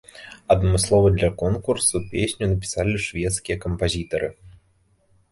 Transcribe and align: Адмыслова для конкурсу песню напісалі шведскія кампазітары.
Адмыслова 0.53 1.09
для 1.17 1.27
конкурсу 1.41 1.97
песню 2.13 2.43
напісалі 2.53 2.95
шведскія 3.03 3.57
кампазітары. 3.65 4.31